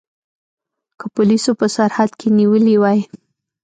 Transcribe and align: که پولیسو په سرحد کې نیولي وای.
که 0.99 1.05
پولیسو 1.15 1.51
په 1.59 1.67
سرحد 1.75 2.11
کې 2.19 2.27
نیولي 2.37 2.75
وای. 2.79 2.99